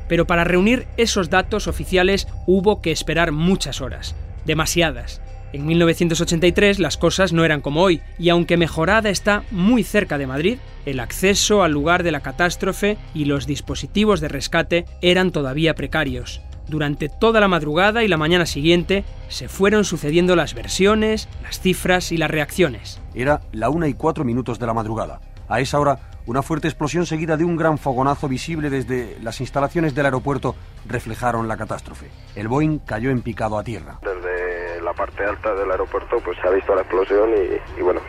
Pero 0.07 0.27
para 0.27 0.43
reunir 0.43 0.87
esos 0.97 1.29
datos 1.29 1.67
oficiales 1.67 2.27
hubo 2.45 2.81
que 2.81 2.91
esperar 2.91 3.31
muchas 3.31 3.81
horas, 3.81 4.15
demasiadas. 4.45 5.21
En 5.53 5.67
1983 5.67 6.79
las 6.79 6.97
cosas 6.97 7.31
no 7.31 7.45
eran 7.45 7.61
como 7.61 7.81
hoy, 7.81 8.01
y 8.17 8.29
aunque 8.29 8.57
Mejorada 8.57 9.09
está 9.09 9.43
muy 9.51 9.83
cerca 9.83 10.17
de 10.17 10.25
Madrid, 10.25 10.57
el 10.85 10.99
acceso 10.99 11.63
al 11.63 11.71
lugar 11.71 12.01
de 12.01 12.11
la 12.11 12.21
catástrofe 12.21 12.97
y 13.13 13.25
los 13.25 13.45
dispositivos 13.45 14.19
de 14.19 14.29
rescate 14.29 14.85
eran 15.01 15.31
todavía 15.31 15.75
precarios. 15.75 16.41
Durante 16.67 17.07
toda 17.07 17.39
la 17.39 17.47
madrugada 17.47 18.03
y 18.03 18.07
la 18.07 18.17
mañana 18.17 18.45
siguiente 18.45 19.03
se 19.27 19.47
fueron 19.47 19.85
sucediendo 19.85 20.35
las 20.35 20.55
versiones, 20.55 21.27
las 21.43 21.59
cifras 21.59 22.11
y 22.11 22.17
las 22.17 22.31
reacciones. 22.31 22.99
Era 23.13 23.41
la 23.51 23.69
una 23.69 23.87
y 23.87 23.93
cuatro 23.93 24.23
minutos 24.23 24.59
de 24.59 24.65
la 24.65 24.73
madrugada. 24.73 25.19
A 25.47 25.59
esa 25.59 25.79
hora 25.79 25.99
una 26.25 26.41
fuerte 26.41 26.67
explosión 26.67 27.05
seguida 27.05 27.37
de 27.37 27.43
un 27.43 27.57
gran 27.57 27.77
fogonazo 27.77 28.27
visible 28.27 28.69
desde 28.69 29.17
las 29.21 29.41
instalaciones 29.41 29.93
del 29.93 30.05
aeropuerto 30.05 30.55
reflejaron 30.87 31.47
la 31.47 31.57
catástrofe. 31.57 32.09
El 32.35 32.47
Boeing 32.47 32.79
cayó 32.79 33.09
en 33.09 33.21
picado 33.21 33.57
a 33.57 33.63
tierra. 33.63 33.99
Desde 34.01 34.81
la 34.81 34.93
parte 34.93 35.25
alta 35.25 35.53
del 35.53 35.69
aeropuerto 35.71 36.17
pues 36.23 36.37
se 36.41 36.47
ha 36.47 36.51
visto 36.51 36.73
la 36.73 36.81
explosión 36.81 37.29
y, 37.77 37.81
bueno, 37.81 38.01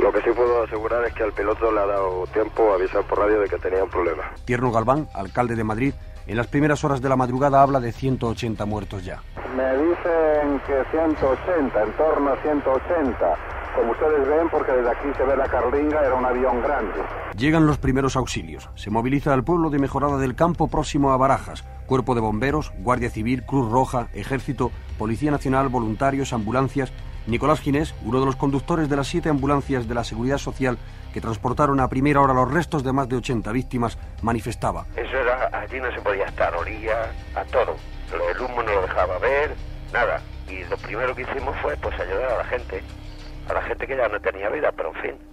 lo 0.00 0.12
que 0.12 0.20
sí 0.22 0.30
puedo 0.34 0.64
asegurar 0.64 1.04
es 1.04 1.14
que 1.14 1.22
al 1.22 1.32
piloto 1.32 1.70
le 1.70 1.80
ha 1.80 1.86
dado 1.86 2.26
tiempo 2.32 2.72
a 2.72 2.74
avisar 2.74 3.04
por 3.04 3.18
radio 3.18 3.40
de 3.40 3.48
que 3.48 3.58
tenía 3.58 3.84
un 3.84 3.90
problema. 3.90 4.24
Tierno 4.44 4.72
Galván, 4.72 5.08
alcalde 5.14 5.54
de 5.54 5.64
Madrid, 5.64 5.94
En 6.26 6.36
las 6.36 6.46
primeras 6.46 6.84
horas 6.84 7.02
de 7.02 7.08
la 7.08 7.16
madrugada 7.16 7.62
habla 7.62 7.80
de 7.80 7.90
180 7.90 8.64
muertos 8.64 9.04
ya. 9.04 9.20
Me 9.56 9.72
dicen 9.76 10.60
que 10.66 10.84
180, 10.92 11.82
en 11.82 11.92
torno 11.96 12.30
a 12.32 12.36
180. 12.42 13.51
Como 13.74 13.92
ustedes 13.92 14.28
ven, 14.28 14.48
porque 14.50 14.72
desde 14.72 14.90
aquí 14.90 15.08
se 15.16 15.24
ve 15.24 15.36
la 15.36 15.48
Carlinga, 15.48 16.00
era 16.00 16.14
un 16.14 16.24
avión 16.24 16.62
grande. 16.62 17.00
Llegan 17.36 17.66
los 17.66 17.78
primeros 17.78 18.16
auxilios. 18.16 18.68
Se 18.74 18.90
moviliza 18.90 19.32
al 19.32 19.44
pueblo 19.44 19.70
de 19.70 19.78
Mejorada 19.78 20.18
del 20.18 20.34
Campo 20.34 20.68
próximo 20.68 21.12
a 21.12 21.16
Barajas. 21.16 21.64
Cuerpo 21.86 22.14
de 22.14 22.20
bomberos, 22.20 22.72
Guardia 22.78 23.10
Civil, 23.10 23.44
Cruz 23.44 23.70
Roja, 23.70 24.08
Ejército, 24.12 24.70
Policía 24.98 25.30
Nacional, 25.30 25.68
voluntarios, 25.68 26.32
ambulancias. 26.32 26.92
Nicolás 27.26 27.60
Ginés, 27.60 27.94
uno 28.04 28.20
de 28.20 28.26
los 28.26 28.36
conductores 28.36 28.88
de 28.88 28.96
las 28.96 29.06
siete 29.06 29.28
ambulancias 29.28 29.88
de 29.88 29.94
la 29.94 30.04
Seguridad 30.04 30.38
Social 30.38 30.76
que 31.12 31.20
transportaron 31.20 31.78
a 31.80 31.88
primera 31.88 32.20
hora 32.20 32.34
los 32.34 32.50
restos 32.50 32.82
de 32.82 32.92
más 32.92 33.08
de 33.08 33.16
80 33.16 33.52
víctimas, 33.52 33.98
manifestaba. 34.22 34.86
Eso 34.96 35.16
era, 35.16 35.48
allí 35.52 35.78
no 35.78 35.92
se 35.92 36.00
podía 36.00 36.24
estar, 36.24 36.54
orilla 36.56 37.12
a 37.34 37.44
todo. 37.44 37.76
El 38.12 38.40
humo 38.40 38.62
no 38.62 38.72
lo 38.72 38.82
dejaba 38.82 39.18
ver, 39.18 39.54
nada. 39.92 40.20
Y 40.48 40.64
lo 40.64 40.76
primero 40.78 41.14
que 41.14 41.22
hicimos 41.22 41.54
fue 41.62 41.76
pues 41.76 41.98
ayudar 42.00 42.32
a 42.32 42.38
la 42.38 42.44
gente, 42.44 42.82
a 43.52 43.54
la 43.54 43.62
gente 43.62 43.86
que 43.86 43.96
ya 43.96 44.08
no 44.08 44.20
tenía 44.20 44.48
vida, 44.50 44.72
pero 44.76 44.92
en 44.94 45.02
fin. 45.02 45.32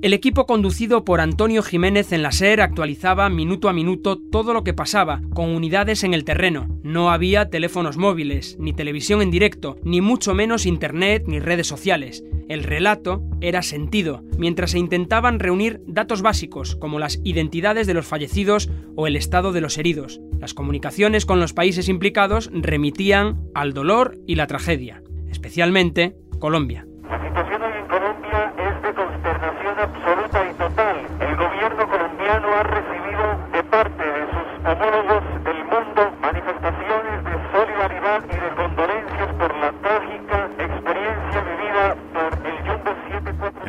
El 0.00 0.12
equipo 0.12 0.46
conducido 0.46 1.04
por 1.04 1.20
Antonio 1.20 1.60
Jiménez 1.60 2.12
en 2.12 2.22
la 2.22 2.30
SER 2.30 2.60
actualizaba 2.60 3.28
minuto 3.30 3.68
a 3.68 3.72
minuto 3.72 4.16
todo 4.16 4.54
lo 4.54 4.62
que 4.62 4.72
pasaba, 4.72 5.20
con 5.34 5.48
unidades 5.50 6.04
en 6.04 6.14
el 6.14 6.22
terreno. 6.22 6.68
No 6.84 7.10
había 7.10 7.50
teléfonos 7.50 7.96
móviles, 7.96 8.56
ni 8.60 8.72
televisión 8.72 9.22
en 9.22 9.32
directo, 9.32 9.76
ni 9.82 10.00
mucho 10.00 10.34
menos 10.34 10.66
internet 10.66 11.24
ni 11.26 11.40
redes 11.40 11.66
sociales. 11.66 12.22
El 12.48 12.62
relato 12.62 13.24
era 13.40 13.62
sentido, 13.62 14.22
mientras 14.38 14.70
se 14.70 14.78
intentaban 14.78 15.40
reunir 15.40 15.82
datos 15.88 16.22
básicos 16.22 16.76
como 16.76 17.00
las 17.00 17.20
identidades 17.24 17.88
de 17.88 17.94
los 17.94 18.06
fallecidos 18.06 18.70
o 18.94 19.08
el 19.08 19.16
estado 19.16 19.50
de 19.50 19.62
los 19.62 19.78
heridos. 19.78 20.20
Las 20.38 20.54
comunicaciones 20.54 21.26
con 21.26 21.40
los 21.40 21.54
países 21.54 21.88
implicados 21.88 22.50
remitían 22.52 23.50
al 23.52 23.74
dolor 23.74 24.16
y 24.28 24.36
la 24.36 24.46
tragedia, 24.46 25.02
especialmente 25.28 26.14
Colombia. 26.38 26.84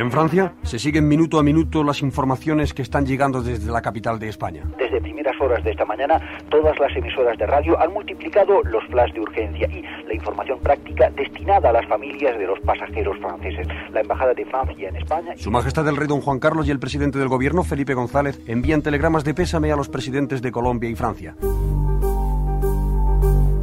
En 0.09 0.13
Francia 0.13 0.55
se 0.63 0.79
siguen 0.79 1.07
minuto 1.07 1.37
a 1.37 1.43
minuto 1.43 1.83
las 1.83 2.01
informaciones 2.01 2.73
que 2.73 2.81
están 2.81 3.05
llegando 3.05 3.43
desde 3.43 3.71
la 3.71 3.79
capital 3.79 4.17
de 4.17 4.29
España. 4.29 4.63
Desde 4.79 4.99
primeras 4.99 5.39
horas 5.39 5.63
de 5.63 5.69
esta 5.69 5.85
mañana, 5.85 6.19
todas 6.49 6.79
las 6.79 6.97
emisoras 6.97 7.37
de 7.37 7.45
radio 7.45 7.79
han 7.79 7.93
multiplicado 7.93 8.63
los 8.63 8.83
flash 8.85 9.13
de 9.13 9.19
urgencia 9.19 9.67
y 9.67 9.83
la 10.07 10.15
información 10.15 10.57
práctica 10.61 11.11
destinada 11.11 11.69
a 11.69 11.73
las 11.73 11.87
familias 11.87 12.39
de 12.39 12.47
los 12.47 12.59
pasajeros 12.61 13.19
franceses. 13.19 13.67
La 13.93 14.01
Embajada 14.01 14.33
de 14.33 14.45
Francia 14.45 14.89
en 14.89 14.95
España... 14.95 15.33
Su 15.37 15.51
Majestad 15.51 15.87
el 15.87 15.95
Rey 15.95 16.07
Don 16.07 16.21
Juan 16.21 16.39
Carlos 16.39 16.67
y 16.67 16.71
el 16.71 16.79
presidente 16.79 17.19
del 17.19 17.27
gobierno, 17.27 17.63
Felipe 17.63 17.93
González, 17.93 18.41
envían 18.47 18.81
telegramas 18.81 19.23
de 19.23 19.35
pésame 19.35 19.71
a 19.71 19.75
los 19.75 19.89
presidentes 19.89 20.41
de 20.41 20.51
Colombia 20.51 20.89
y 20.89 20.95
Francia. 20.95 21.35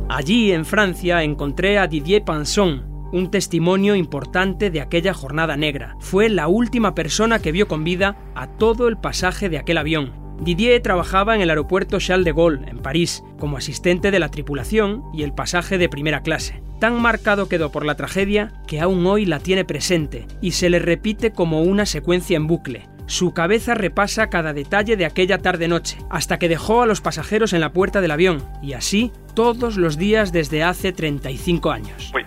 Allí, 0.08 0.52
en 0.52 0.64
Francia, 0.64 1.24
encontré 1.24 1.80
a 1.80 1.88
Didier 1.88 2.22
Pinson, 2.22 2.95
un 3.12 3.30
testimonio 3.30 3.94
importante 3.94 4.70
de 4.70 4.80
aquella 4.80 5.14
jornada 5.14 5.56
negra. 5.56 5.96
Fue 6.00 6.28
la 6.28 6.48
última 6.48 6.94
persona 6.94 7.38
que 7.38 7.52
vio 7.52 7.68
con 7.68 7.84
vida 7.84 8.16
a 8.34 8.46
todo 8.46 8.88
el 8.88 8.96
pasaje 8.96 9.48
de 9.48 9.58
aquel 9.58 9.78
avión. 9.78 10.12
Didier 10.40 10.82
trabajaba 10.82 11.34
en 11.34 11.40
el 11.40 11.50
aeropuerto 11.50 11.98
Charles 11.98 12.26
de 12.26 12.32
Gaulle, 12.32 12.68
en 12.68 12.78
París, 12.78 13.22
como 13.38 13.56
asistente 13.56 14.10
de 14.10 14.18
la 14.18 14.30
tripulación 14.30 15.02
y 15.14 15.22
el 15.22 15.32
pasaje 15.32 15.78
de 15.78 15.88
primera 15.88 16.22
clase. 16.22 16.62
Tan 16.78 17.00
marcado 17.00 17.48
quedó 17.48 17.72
por 17.72 17.86
la 17.86 17.94
tragedia 17.94 18.52
que 18.66 18.80
aún 18.80 19.06
hoy 19.06 19.24
la 19.24 19.40
tiene 19.40 19.64
presente 19.64 20.26
y 20.42 20.52
se 20.52 20.68
le 20.68 20.78
repite 20.78 21.32
como 21.32 21.62
una 21.62 21.86
secuencia 21.86 22.36
en 22.36 22.46
bucle. 22.46 22.86
Su 23.06 23.32
cabeza 23.32 23.74
repasa 23.74 24.28
cada 24.28 24.52
detalle 24.52 24.96
de 24.96 25.06
aquella 25.06 25.38
tarde-noche, 25.38 25.98
hasta 26.10 26.38
que 26.38 26.48
dejó 26.48 26.82
a 26.82 26.86
los 26.86 27.00
pasajeros 27.00 27.52
en 27.52 27.60
la 27.60 27.72
puerta 27.72 28.00
del 28.00 28.10
avión, 28.10 28.42
y 28.62 28.72
así 28.72 29.12
todos 29.34 29.76
los 29.76 29.96
días 29.96 30.32
desde 30.32 30.64
hace 30.64 30.92
35 30.92 31.70
años. 31.70 32.10
Oui, 32.12 32.22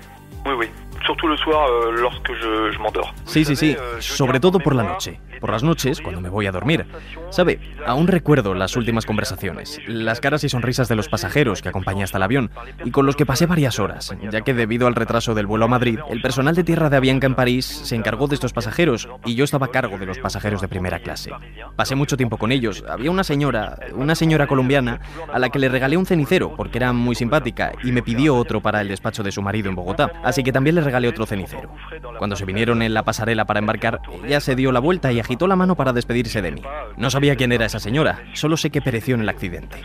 oui, 0.46 0.53
oui. 0.58 0.69
Surtout 1.05 1.27
le 1.27 1.38
soir 1.38 1.67
euh, 1.67 1.91
lorsque 1.91 2.34
je, 2.34 2.72
je 2.72 2.79
m'endors. 2.79 3.13
Sí, 3.25 3.46
sí, 3.46 3.55
sí, 3.55 3.75
sobre 4.00 4.39
todo 4.39 4.60
por 4.60 4.75
la 4.75 4.84
noche. 4.84 5.19
Por 5.39 5.51
las 5.51 5.63
noches, 5.63 6.01
cuando 6.01 6.22
me 6.22 6.29
voy 6.29 6.48
a 6.48 6.51
dormir. 6.51 6.86
¿Sabe? 7.29 7.60
Aún 7.86 8.08
recuerdo 8.08 8.53
las 8.53 8.75
últimas 8.75 9.05
conversaciones, 9.05 9.79
las 9.88 10.19
caras 10.19 10.43
y 10.43 10.50
sonrisas 10.50 10.88
de 10.88 10.96
los 10.96 11.10
pasajeros 11.10 11.62
que 11.62 11.69
acompañé 11.69 12.03
hasta 12.03 12.17
el 12.17 12.24
avión 12.24 12.51
y 12.84 12.91
con 12.91 13.05
los 13.05 13.15
que 13.15 13.25
pasé 13.25 13.46
varias 13.46 13.79
horas, 13.79 14.15
ya 14.31 14.41
que 14.41 14.53
debido 14.53 14.88
al 14.88 14.96
retraso 14.96 15.34
del 15.36 15.48
vuelo 15.48 15.65
a 15.65 15.69
Madrid, 15.69 16.00
el 16.10 16.22
personal 16.22 16.55
de 16.55 16.63
tierra 16.63 16.89
de 16.89 16.98
Avianca 16.98 17.27
en 17.27 17.36
París 17.36 17.65
se 17.65 17.96
encargó 17.96 18.27
de 18.27 18.36
estos 18.36 18.53
pasajeros 18.53 19.08
y 19.25 19.36
yo 19.36 19.43
estaba 19.43 19.67
a 19.67 19.72
cargo 19.72 19.98
de 19.98 20.05
los 20.05 20.19
pasajeros 20.19 20.62
de 20.62 20.67
primera 20.67 21.00
clase. 21.00 21.31
Pasé 21.75 21.96
mucho 21.96 22.17
tiempo 22.17 22.38
con 22.38 22.51
ellos. 22.51 22.84
Había 22.88 23.12
una 23.12 23.24
señora, 23.24 23.77
una 23.93 24.15
señora 24.15 24.48
colombiana, 24.48 25.00
a 25.31 25.39
la 25.39 25.50
que 25.50 25.60
le 25.60 25.69
regalé 25.69 25.98
un 25.98 26.05
cenicero 26.05 26.55
porque 26.55 26.77
era 26.77 26.93
muy 26.93 27.15
simpática 27.15 27.72
y 27.84 27.91
me 27.91 28.01
pidió 28.01 28.36
otro 28.36 28.62
para 28.62 28.81
el 28.81 28.88
despacho 28.88 29.24
de 29.24 29.31
su 29.31 29.41
marido 29.41 29.69
en 29.69 29.75
Bogotá, 29.75 30.12
así 30.24 30.43
que 30.43 30.51
también 30.51 30.75
le 30.75 30.81
regalé 30.81 31.08
otro 31.08 31.25
cenicero. 31.25 31.72
Cuando 32.17 32.36
se 32.36 32.46
vinieron 32.46 32.81
en 32.81 32.93
la 32.93 33.03
pasarela 33.03 33.46
para 33.46 33.60
embarcar, 33.60 34.01
ella 34.25 34.39
se 34.39 34.55
dio 34.55 34.72
la 34.72 34.79
vuelta 34.79 35.12
y 35.12 35.19
agitó 35.19 35.28
la 35.48 35.55
mano 35.55 35.75
para 35.75 35.93
despedirse 35.93 36.41
de 36.41 36.51
mí. 36.51 36.62
No 36.98 37.09
sabía 37.09 37.36
quién 37.36 37.51
era 37.51 37.65
esa 37.65 37.79
señora, 37.79 38.24
solo 38.33 38.57
sé 38.57 38.69
que 38.69 38.81
pereció 38.81 39.15
en 39.15 39.21
el 39.21 39.29
accidente. 39.29 39.81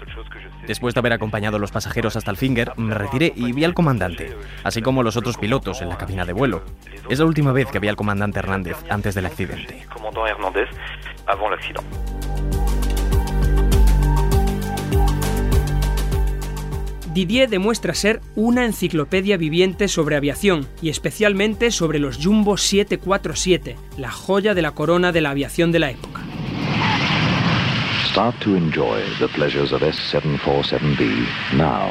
Después 0.67 0.95
de 0.95 1.01
haber 1.01 1.13
acompañado 1.13 1.57
a 1.57 1.61
los 1.61 1.71
pasajeros 1.71 2.17
hasta 2.17 2.31
el 2.31 2.37
Finger, 2.37 2.73
me 2.77 2.95
retiré 2.95 3.33
y 3.37 3.53
vi 3.53 3.65
al 3.65 3.75
comandante, 3.75 4.35
así 4.63 4.81
como 4.81 5.03
los 5.03 5.17
otros 5.17 5.37
pilotos 5.37 5.83
en 5.83 5.89
la 5.89 5.99
cabina 5.99 6.25
de 6.25 6.33
vuelo. 6.33 6.63
Es 7.09 7.19
la 7.19 7.27
última 7.27 7.53
vez 7.53 7.71
que 7.71 7.79
vi 7.79 7.89
al 7.89 7.97
comandante 7.97 8.39
Hernández 8.39 8.77
antes 8.89 9.15
del 9.15 9.27
accidente. 9.27 9.87
Didier 17.15 17.49
demuestra 17.49 17.95
ser 17.95 18.21
una 18.35 18.65
enciclopedia 18.65 19.37
viviente 19.37 19.87
sobre 19.87 20.17
aviación 20.17 20.67
y 20.83 20.89
especialmente 20.89 21.71
sobre 21.71 22.01
los 22.01 22.17
Jumbo 22.17 22.57
747, 22.57 23.77
la 23.99 24.11
joya 24.11 24.53
de 24.53 24.63
la 24.63 24.73
corona 24.73 25.13
de 25.13 25.21
la 25.21 25.31
aviación 25.31 25.71
de 25.71 25.79
la 25.79 25.93
época. 25.93 26.23
Start 28.11 28.37
to 28.41 28.57
enjoy 28.57 29.01
the 29.21 29.29
pleasures 29.29 29.73
of 29.73 29.83
S747B 29.83 31.25
now. 31.57 31.87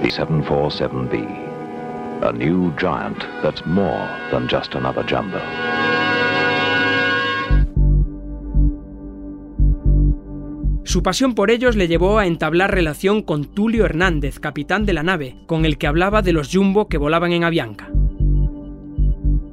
The 0.00 0.08
747B, 0.08 2.22
a 2.22 2.32
new 2.32 2.72
giant 2.78 3.18
that's 3.42 3.62
more 3.66 4.08
than 4.30 4.48
just 4.48 4.74
another 4.74 5.04
jumbo. 5.06 5.38
Su 10.86 11.02
pasión 11.02 11.34
por 11.34 11.50
ellos 11.50 11.74
le 11.74 11.88
llevó 11.88 12.20
a 12.20 12.28
entablar 12.28 12.72
relación 12.72 13.20
con 13.20 13.44
Tulio 13.44 13.84
Hernández, 13.84 14.38
capitán 14.38 14.86
de 14.86 14.92
la 14.92 15.02
nave, 15.02 15.36
con 15.46 15.64
el 15.64 15.78
que 15.78 15.88
hablaba 15.88 16.22
de 16.22 16.32
los 16.32 16.54
Jumbo 16.54 16.86
que 16.86 16.96
volaban 16.96 17.32
en 17.32 17.42
Avianca. 17.42 17.90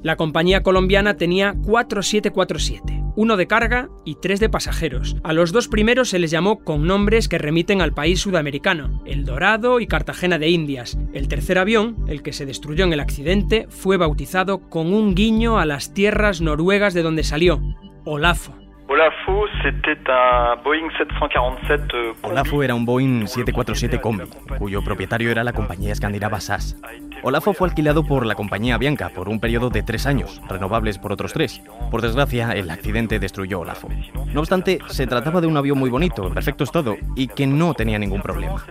La 0.04 0.16
compañía 0.16 0.62
colombiana 0.62 1.18
tenía 1.18 1.56
4747, 1.66 3.04
uno 3.16 3.36
de 3.36 3.48
carga 3.48 3.90
y 4.06 4.13
tres 4.22 4.40
de 4.40 4.50
pasajeros. 4.50 5.18
A 5.24 5.34
los 5.34 5.52
dos 5.52 5.68
primeros 5.68 6.10
se 6.10 6.20
les 6.20 6.30
llamó 6.30 6.60
con 6.60 6.86
nombres 6.86 7.28
que 7.28 7.40
remiten 7.40 7.82
al 7.82 7.96
país 7.96 8.20
sudamericano, 8.20 9.02
El 9.04 9.25
Dorado 9.25 9.80
y 9.80 9.88
Cartagena 9.88 10.38
de 10.38 10.50
Indias. 10.50 11.00
El 11.13 11.30
tercer 11.30 11.58
avión, 11.58 11.96
el 12.08 12.22
que 12.22 12.34
se 12.34 12.46
destruyó 12.46 12.86
en 12.86 12.94
el 12.94 13.00
accidente, 13.00 13.66
fue 13.70 13.98
bautizado 13.98 14.70
con 14.70 14.94
un 14.94 15.16
guiño 15.16 15.58
a 15.58 15.66
las 15.66 15.96
tierras 15.96 16.42
noruegas 16.42 16.94
de 16.94 17.02
donde 17.02 17.24
salió, 17.24 17.60
Olafo. 18.06 18.62
Olafo, 18.94 19.48
c'était 19.64 19.98
un 20.08 20.56
Boeing 20.64 20.88
747 21.00 21.94
euh, 21.96 22.14
Olafo 22.22 22.62
era 22.62 22.76
un 22.76 22.86
Boeing 22.86 23.26
747 23.26 24.00
Combi, 24.00 24.26
cuyo 24.60 24.84
propietario 24.84 25.32
era 25.32 25.44
la 25.44 25.52
compañía 25.52 25.92
escandinava 25.92 26.40
SAS. 26.40 26.78
Olafo 27.24 27.54
fue 27.54 27.70
alquilado 27.70 28.06
por 28.06 28.24
la 28.28 28.36
compañía 28.36 28.78
Bianca 28.78 29.10
por 29.10 29.30
un 29.30 29.40
periodo 29.40 29.72
de 29.72 29.82
tres 29.82 30.06
años, 30.06 30.40
renovables 30.48 31.00
por 31.00 31.12
otros 31.12 31.34
tres. 31.34 31.64
Por 31.90 32.04
desgracia, 32.04 32.52
el 32.52 32.70
accidente 32.70 33.18
destruyó 33.18 33.62
Olafo. 33.62 33.90
No 34.32 34.42
obstante, 34.42 34.78
se 34.86 35.08
trataba 35.08 35.42
de 35.42 35.48
un 35.48 35.58
avión 35.58 35.80
muy 35.80 35.90
bonito, 35.90 36.28
en 36.28 36.36
perfecto 36.36 36.64
estado, 36.64 36.96
y 37.16 37.30
que 37.30 37.48
no 37.48 37.74
tenía 37.74 37.98
ningún 37.98 38.22
problema. 38.22 38.64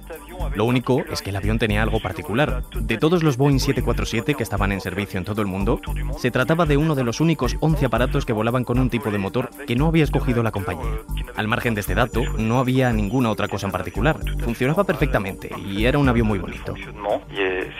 Lo 0.54 0.64
único 0.64 1.02
es 1.10 1.22
que 1.22 1.30
el 1.30 1.36
avión 1.36 1.58
tenía 1.58 1.82
algo 1.82 2.00
particular. 2.00 2.62
De 2.74 2.98
todos 2.98 3.22
los 3.22 3.36
Boeing 3.36 3.58
747 3.58 4.34
que 4.34 4.42
estaban 4.42 4.72
en 4.72 4.80
servicio 4.80 5.18
en 5.18 5.24
todo 5.24 5.40
el 5.42 5.48
mundo, 5.48 5.80
se 6.18 6.30
trataba 6.30 6.66
de 6.66 6.76
uno 6.76 6.94
de 6.94 7.04
los 7.04 7.20
únicos 7.20 7.56
11 7.60 7.86
aparatos 7.86 8.26
que 8.26 8.32
volaban 8.32 8.64
con 8.64 8.78
un 8.78 8.90
tipo 8.90 9.10
de 9.10 9.18
motor 9.18 9.50
que 9.66 9.76
no 9.76 9.86
había 9.86 10.04
escogido 10.04 10.42
la 10.42 10.50
compañía. 10.50 10.90
Al 11.36 11.48
margen 11.48 11.74
de 11.74 11.80
este 11.80 11.94
dato, 11.94 12.22
no 12.38 12.58
había 12.58 12.92
ninguna 12.92 13.30
otra 13.30 13.48
cosa 13.48 13.66
en 13.66 13.72
particular. 13.72 14.18
Funcionaba 14.40 14.84
perfectamente 14.84 15.50
y 15.66 15.84
era 15.84 15.98
un 15.98 16.08
avión 16.08 16.26
muy 16.26 16.38
bonito. 16.38 16.74
eh. 16.74 17.70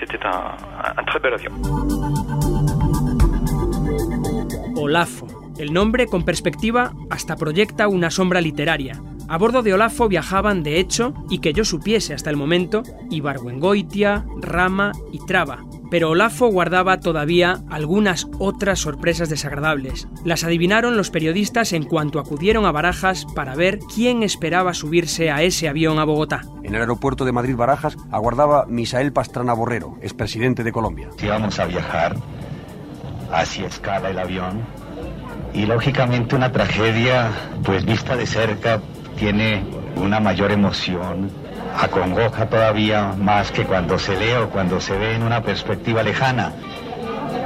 Olafo. 4.77 5.27
El 5.59 5.73
nombre, 5.73 6.07
con 6.07 6.25
perspectiva, 6.25 6.93
hasta 7.11 7.37
proyecta 7.37 7.87
una 7.89 8.11
sombra 8.11 8.41
literaria. 8.41 9.01
A 9.33 9.39
bordo 9.39 9.63
de 9.63 9.73
Olafo 9.73 10.09
viajaban, 10.09 10.63
de 10.63 10.79
hecho, 10.79 11.15
y 11.31 11.39
que 11.39 11.55
yo 11.55 11.65
supiese 11.65 12.13
hasta 12.13 12.29
el 12.29 12.37
momento, 12.37 12.83
Ibargüengoitia, 13.09 14.27
Rama 14.43 14.93
y 15.11 15.25
Traba, 15.25 15.65
pero 15.91 16.11
Olafo 16.11 16.49
guardaba 16.49 17.01
todavía 17.01 17.63
algunas 17.71 18.29
otras 18.39 18.81
sorpresas 18.81 19.31
desagradables. 19.31 20.07
Las 20.27 20.45
adivinaron 20.45 20.99
los 20.99 21.09
periodistas 21.09 21.73
en 21.73 21.85
cuanto 21.85 22.21
acudieron 22.21 22.67
a 22.67 22.73
Barajas 22.73 23.25
para 23.35 23.55
ver 23.55 23.79
quién 23.79 24.23
esperaba 24.23 24.75
subirse 24.75 25.31
a 25.31 25.41
ese 25.41 25.67
avión 25.67 25.99
a 25.99 26.05
Bogotá. 26.05 26.43
En 26.63 26.75
el 26.75 26.83
aeropuerto 26.83 27.25
de 27.25 27.33
Madrid 27.33 27.57
Barajas 27.57 27.97
aguardaba 28.11 28.67
Misael 28.67 29.15
Pastrana 29.15 29.55
Borrero, 29.55 29.97
expresidente 30.03 30.63
de 30.63 30.73
Colombia. 30.73 31.09
Si 31.17 31.27
vamos 31.27 31.59
a 31.59 31.65
viajar, 31.65 32.17
así 33.33 33.65
escala 33.65 34.11
el 34.11 34.19
avión. 34.19 34.61
Y 35.55 35.65
lógicamente 35.65 36.37
una 36.37 36.53
tragedia, 36.53 37.31
pues 37.65 37.87
vista 37.87 38.15
de 38.15 38.27
cerca, 38.27 38.83
tiene 39.17 39.65
una 39.97 40.21
mayor 40.21 40.53
emoción 40.53 41.31
acongoja 41.79 42.47
todavía 42.49 43.15
más 43.19 43.51
que 43.51 43.65
cuando 43.65 43.99
se 43.99 44.17
lee 44.17 44.35
o 44.35 44.51
cuando 44.51 44.81
se 44.81 44.97
ve 44.97 45.15
en 45.15 45.23
una 45.23 45.43
perspectiva 45.43 46.03
lejana. 46.03 46.53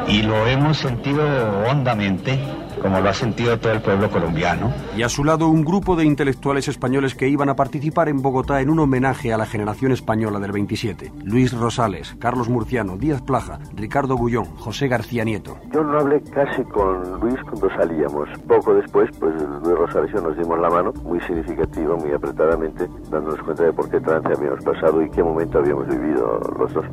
Y 0.09 0.23
lo 0.23 0.47
hemos 0.47 0.79
sentido 0.79 1.25
hondamente 1.69 2.39
como 2.81 3.01
lo 3.01 3.09
ha 3.09 3.15
sentido 3.15 3.59
todo 3.59 3.73
el 3.73 3.81
pueblo 3.81 4.11
colombiano. 4.11 4.73
Y 4.97 5.03
a 5.03 5.09
su 5.09 5.25
lado 5.25 5.49
un 5.49 5.65
grupo 5.65 5.97
de 5.97 6.05
intelectuales 6.05 6.69
españoles 6.69 7.15
que 7.15 7.29
iban 7.29 7.49
a 7.49 7.57
participar 7.57 8.09
en 8.09 8.23
Bogotá 8.23 8.61
en 8.61 8.71
un 8.71 8.79
homenaje 8.81 9.33
a 9.33 9.39
la 9.39 9.47
generación 9.47 9.93
española 9.93 10.39
del 10.41 10.53
27. 10.53 11.13
Luis 11.25 11.53
Rosales, 11.53 12.17
Carlos 12.19 12.49
Murciano, 12.49 12.97
Díaz 12.97 13.23
Plaja, 13.23 13.59
Ricardo 13.75 14.17
Gullón, 14.17 14.47
José 14.57 14.89
García 14.89 15.25
Nieto. 15.25 15.59
Yo 15.73 15.83
no 15.83 15.99
hablé 15.99 16.21
casi 16.23 16.63
con 16.65 17.21
Luis 17.21 17.37
cuando 17.43 17.69
salíamos. 17.77 18.29
Poco 18.47 18.75
después, 18.75 19.11
pues 19.19 19.35
Luis 19.35 19.79
Rosales 19.79 20.11
y 20.11 20.15
yo 20.15 20.23
nos 20.23 20.37
dimos 20.37 20.59
la 20.59 20.71
mano, 20.71 20.93
muy 21.03 21.21
significativo, 21.21 21.97
muy 21.97 22.13
apretadamente, 22.13 22.89
dándonos 23.11 23.41
cuenta 23.43 23.65
de 23.65 23.73
por 23.73 23.89
qué 23.91 24.01
trance 24.01 24.29
habíamos 24.37 24.65
pasado 24.65 25.03
y 25.03 25.11
qué 25.11 25.23
momento 25.23 25.59
habíamos 25.59 25.87
vivido 25.89 26.41
los 26.59 26.73
dos. 26.73 26.85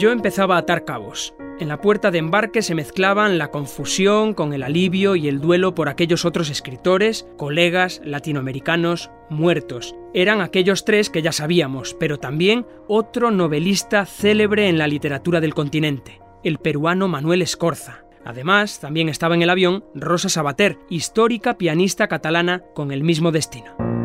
Yo 0.00 0.12
empezaba 0.12 0.56
a 0.56 0.60
atar 0.60 0.86
cabos. 0.86 1.34
En 1.58 1.68
la 1.68 1.82
puerta 1.82 2.10
de 2.10 2.16
embarque 2.16 2.62
se 2.62 2.74
mezclaban 2.74 3.36
la 3.36 3.50
confusión 3.50 4.32
con 4.32 4.54
el 4.54 4.62
alivio 4.62 5.14
y 5.14 5.28
el 5.28 5.42
duelo 5.42 5.74
por 5.74 5.90
aquellos 5.90 6.24
otros 6.24 6.48
escritores, 6.48 7.28
colegas, 7.36 8.00
latinoamericanos, 8.02 9.10
muertos. 9.28 9.94
Eran 10.14 10.40
aquellos 10.40 10.86
tres 10.86 11.10
que 11.10 11.20
ya 11.20 11.32
sabíamos, 11.32 11.92
pero 12.00 12.18
también 12.18 12.66
otro 12.88 13.30
novelista 13.30 14.06
célebre 14.06 14.70
en 14.70 14.78
la 14.78 14.88
literatura 14.88 15.38
del 15.38 15.52
continente, 15.52 16.22
el 16.44 16.56
peruano 16.56 17.06
Manuel 17.06 17.42
Escorza. 17.42 18.06
Además, 18.24 18.80
también 18.80 19.10
estaba 19.10 19.34
en 19.34 19.42
el 19.42 19.50
avión 19.50 19.84
Rosa 19.94 20.30
Sabater, 20.30 20.78
histórica 20.88 21.58
pianista 21.58 22.08
catalana 22.08 22.62
con 22.74 22.90
el 22.90 23.04
mismo 23.04 23.32
destino. 23.32 23.99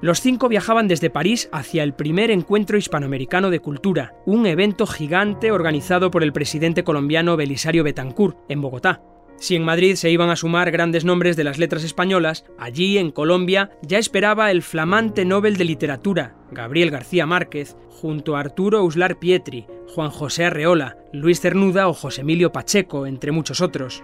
Los 0.00 0.20
cinco 0.20 0.48
viajaban 0.48 0.86
desde 0.86 1.10
París 1.10 1.48
hacia 1.50 1.82
el 1.82 1.92
primer 1.92 2.30
encuentro 2.30 2.78
hispanoamericano 2.78 3.50
de 3.50 3.58
cultura, 3.58 4.14
un 4.26 4.46
evento 4.46 4.86
gigante 4.86 5.50
organizado 5.50 6.12
por 6.12 6.22
el 6.22 6.32
presidente 6.32 6.84
colombiano 6.84 7.36
Belisario 7.36 7.82
Betancourt, 7.82 8.38
en 8.48 8.60
Bogotá. 8.60 9.02
Si 9.38 9.56
en 9.56 9.64
Madrid 9.64 9.96
se 9.96 10.10
iban 10.10 10.30
a 10.30 10.36
sumar 10.36 10.70
grandes 10.70 11.04
nombres 11.04 11.36
de 11.36 11.44
las 11.44 11.58
letras 11.58 11.82
españolas, 11.82 12.44
allí, 12.58 12.98
en 12.98 13.10
Colombia, 13.10 13.70
ya 13.82 13.98
esperaba 13.98 14.50
el 14.52 14.62
flamante 14.62 15.24
Nobel 15.24 15.56
de 15.56 15.64
Literatura, 15.64 16.36
Gabriel 16.52 16.90
García 16.90 17.26
Márquez, 17.26 17.76
junto 17.88 18.36
a 18.36 18.40
Arturo 18.40 18.84
Uslar 18.84 19.18
Pietri, 19.18 19.66
Juan 19.94 20.10
José 20.10 20.44
Arreola, 20.44 20.96
Luis 21.12 21.40
Cernuda 21.40 21.88
o 21.88 21.92
José 21.92 22.20
Emilio 22.20 22.52
Pacheco, 22.52 23.06
entre 23.06 23.32
muchos 23.32 23.60
otros. 23.60 24.02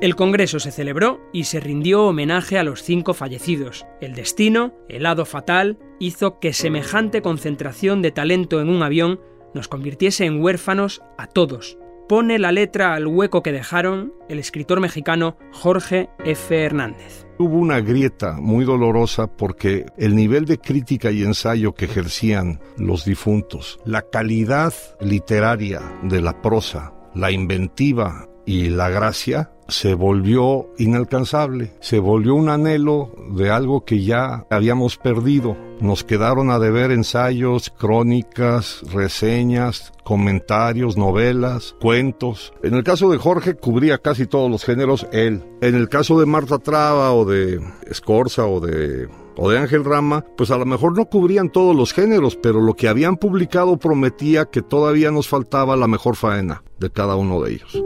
El 0.00 0.16
Congreso 0.16 0.60
se 0.60 0.70
celebró 0.70 1.20
y 1.30 1.44
se 1.44 1.60
rindió 1.60 2.04
homenaje 2.04 2.58
a 2.58 2.62
los 2.62 2.82
cinco 2.82 3.12
fallecidos. 3.12 3.84
El 4.00 4.14
destino, 4.14 4.72
el 4.88 5.04
hado 5.04 5.26
fatal, 5.26 5.78
hizo 5.98 6.38
que 6.38 6.54
semejante 6.54 7.20
concentración 7.20 8.00
de 8.00 8.10
talento 8.10 8.62
en 8.62 8.70
un 8.70 8.82
avión 8.82 9.20
nos 9.52 9.68
convirtiese 9.68 10.24
en 10.24 10.42
huérfanos 10.42 11.02
a 11.18 11.26
todos. 11.26 11.76
Pone 12.08 12.38
la 12.38 12.50
letra 12.50 12.94
al 12.94 13.06
hueco 13.06 13.42
que 13.42 13.52
dejaron 13.52 14.14
el 14.30 14.38
escritor 14.38 14.80
mexicano 14.80 15.36
Jorge 15.52 16.08
F. 16.24 16.64
Hernández. 16.64 17.26
Hubo 17.38 17.58
una 17.58 17.80
grieta 17.80 18.38
muy 18.40 18.64
dolorosa 18.64 19.26
porque 19.26 19.84
el 19.98 20.16
nivel 20.16 20.46
de 20.46 20.56
crítica 20.56 21.10
y 21.10 21.24
ensayo 21.24 21.74
que 21.74 21.84
ejercían 21.84 22.58
los 22.78 23.04
difuntos, 23.04 23.78
la 23.84 24.00
calidad 24.00 24.72
literaria 24.98 25.82
de 26.02 26.22
la 26.22 26.40
prosa, 26.40 26.94
la 27.14 27.30
inventiva 27.30 28.30
y 28.50 28.68
la 28.68 28.88
gracia 28.88 29.52
se 29.68 29.94
volvió 29.94 30.70
inalcanzable, 30.76 31.72
se 31.78 32.00
volvió 32.00 32.34
un 32.34 32.48
anhelo 32.48 33.12
de 33.30 33.48
algo 33.48 33.84
que 33.84 34.02
ya 34.02 34.44
habíamos 34.50 34.96
perdido. 34.96 35.56
Nos 35.80 36.02
quedaron 36.02 36.50
a 36.50 36.58
deber 36.58 36.90
ensayos, 36.90 37.70
crónicas, 37.70 38.82
reseñas, 38.92 39.92
comentarios, 40.02 40.96
novelas, 40.96 41.76
cuentos. 41.80 42.52
En 42.64 42.74
el 42.74 42.82
caso 42.82 43.08
de 43.12 43.18
Jorge 43.18 43.54
cubría 43.54 43.98
casi 43.98 44.26
todos 44.26 44.50
los 44.50 44.64
géneros 44.64 45.06
él. 45.12 45.44
En 45.60 45.76
el 45.76 45.88
caso 45.88 46.18
de 46.18 46.26
Marta 46.26 46.58
Traba 46.58 47.12
o 47.12 47.24
de 47.24 47.60
Escorza 47.88 48.46
o 48.46 48.58
de 48.58 49.08
o 49.36 49.48
de 49.48 49.58
Ángel 49.58 49.84
Rama, 49.84 50.24
pues 50.36 50.50
a 50.50 50.58
lo 50.58 50.66
mejor 50.66 50.98
no 50.98 51.04
cubrían 51.04 51.50
todos 51.50 51.76
los 51.76 51.92
géneros, 51.92 52.34
pero 52.34 52.60
lo 52.60 52.74
que 52.74 52.88
habían 52.88 53.16
publicado 53.16 53.76
prometía 53.76 54.46
que 54.46 54.60
todavía 54.60 55.12
nos 55.12 55.28
faltaba 55.28 55.76
la 55.76 55.86
mejor 55.86 56.16
faena 56.16 56.64
de 56.80 56.90
cada 56.90 57.14
uno 57.14 57.40
de 57.40 57.52
ellos. 57.52 57.80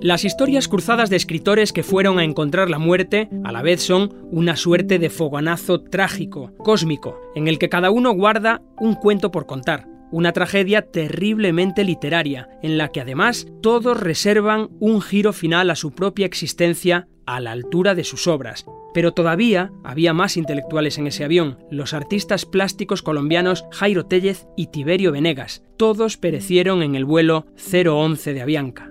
Las 0.00 0.24
historias 0.24 0.68
cruzadas 0.68 1.10
de 1.10 1.16
escritores 1.16 1.72
que 1.72 1.82
fueron 1.82 2.20
a 2.20 2.24
encontrar 2.24 2.70
la 2.70 2.78
muerte 2.78 3.28
a 3.42 3.50
la 3.50 3.62
vez 3.62 3.82
son 3.82 4.14
una 4.30 4.54
suerte 4.56 5.00
de 5.00 5.10
fogonazo 5.10 5.80
trágico, 5.80 6.52
cósmico, 6.58 7.20
en 7.34 7.48
el 7.48 7.58
que 7.58 7.68
cada 7.68 7.90
uno 7.90 8.12
guarda 8.12 8.62
un 8.78 8.94
cuento 8.94 9.32
por 9.32 9.46
contar, 9.46 9.88
una 10.12 10.32
tragedia 10.32 10.82
terriblemente 10.82 11.82
literaria, 11.82 12.48
en 12.62 12.78
la 12.78 12.88
que 12.88 13.00
además 13.00 13.48
todos 13.60 13.98
reservan 13.98 14.68
un 14.78 15.02
giro 15.02 15.32
final 15.32 15.68
a 15.68 15.74
su 15.74 15.90
propia 15.90 16.26
existencia 16.26 17.08
a 17.26 17.40
la 17.40 17.50
altura 17.50 17.96
de 17.96 18.04
sus 18.04 18.28
obras. 18.28 18.66
Pero 18.94 19.12
todavía 19.12 19.72
había 19.84 20.14
más 20.14 20.36
intelectuales 20.36 20.96
en 20.98 21.08
ese 21.08 21.24
avión, 21.24 21.58
los 21.70 21.92
artistas 21.92 22.46
plásticos 22.46 23.02
colombianos 23.02 23.64
Jairo 23.72 24.06
Tellez 24.06 24.46
y 24.56 24.68
Tiberio 24.68 25.10
Venegas. 25.10 25.62
Todos 25.76 26.16
perecieron 26.16 26.82
en 26.82 26.94
el 26.94 27.04
vuelo 27.04 27.46
011 27.56 28.32
de 28.32 28.42
Avianca. 28.42 28.90